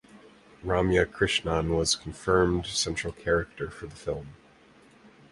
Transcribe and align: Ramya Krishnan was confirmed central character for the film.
Ramya 0.63 1.05
Krishnan 1.05 1.77
was 1.77 1.93
confirmed 1.95 2.65
central 2.65 3.13
character 3.13 3.69
for 3.69 3.85
the 3.85 3.95
film. 3.95 4.29